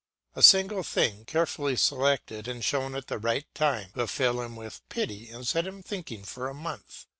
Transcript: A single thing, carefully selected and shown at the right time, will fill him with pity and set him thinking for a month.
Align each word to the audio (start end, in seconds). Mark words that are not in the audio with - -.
A 0.35 0.41
single 0.41 0.81
thing, 0.81 1.25
carefully 1.25 1.75
selected 1.75 2.47
and 2.47 2.65
shown 2.65 2.95
at 2.95 3.05
the 3.05 3.19
right 3.19 3.45
time, 3.53 3.91
will 3.93 4.07
fill 4.07 4.41
him 4.41 4.55
with 4.55 4.81
pity 4.89 5.29
and 5.29 5.45
set 5.47 5.67
him 5.67 5.83
thinking 5.83 6.23
for 6.23 6.49
a 6.49 6.55
month. 6.55 7.05